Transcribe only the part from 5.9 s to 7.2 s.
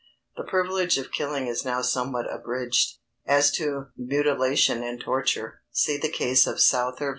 the case of Souther v.